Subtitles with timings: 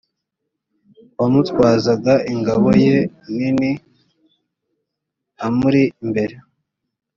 [1.15, 2.97] uwamutwazaga ingabo ye
[3.35, 3.71] nini
[5.45, 6.35] amuri imbere